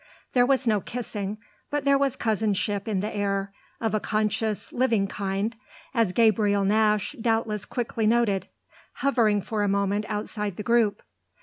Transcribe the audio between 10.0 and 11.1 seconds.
outside the group.